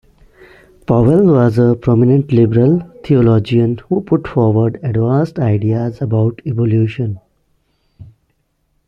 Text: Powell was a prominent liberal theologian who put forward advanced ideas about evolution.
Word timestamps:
Powell 0.87 1.25
was 1.27 1.59
a 1.59 1.75
prominent 1.75 2.31
liberal 2.31 2.79
theologian 3.05 3.77
who 3.87 4.01
put 4.01 4.27
forward 4.27 4.79
advanced 4.81 5.37
ideas 5.37 6.01
about 6.01 6.41
evolution. 6.43 7.19